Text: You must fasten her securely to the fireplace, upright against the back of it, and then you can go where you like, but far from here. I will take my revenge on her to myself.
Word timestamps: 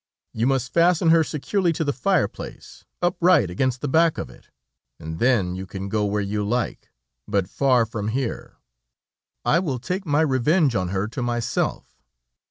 You 0.33 0.47
must 0.47 0.73
fasten 0.73 1.11
her 1.11 1.23
securely 1.23 1.71
to 1.73 1.83
the 1.83 1.93
fireplace, 1.93 2.85
upright 3.03 3.51
against 3.51 3.81
the 3.81 3.87
back 3.87 4.17
of 4.17 4.31
it, 4.31 4.49
and 4.99 5.19
then 5.19 5.53
you 5.53 5.67
can 5.67 5.89
go 5.89 6.05
where 6.05 6.23
you 6.23 6.43
like, 6.43 6.89
but 7.27 7.47
far 7.47 7.85
from 7.85 8.07
here. 8.07 8.57
I 9.45 9.59
will 9.59 9.77
take 9.77 10.07
my 10.07 10.21
revenge 10.21 10.73
on 10.75 10.87
her 10.87 11.07
to 11.09 11.21
myself. 11.21 12.01